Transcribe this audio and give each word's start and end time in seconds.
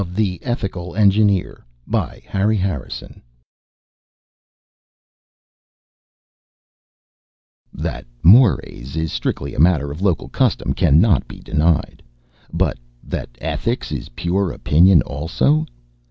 THE 0.15 0.39
ETHICAL 0.41 0.95
ENGINEER 0.95 1.63
That 1.87 2.33
mores 8.23 8.95
is 8.95 9.13
strictly 9.13 9.53
a 9.53 9.59
matter 9.59 9.91
of 9.91 10.01
local 10.01 10.27
custom 10.27 10.73
cannot 10.73 11.27
be 11.27 11.39
denied. 11.39 12.01
But 12.51 12.79
that 13.03 13.29
ethics 13.39 13.91
is 13.91 14.09
pure 14.15 14.51
opinion 14.51 15.03
also...? 15.03 15.67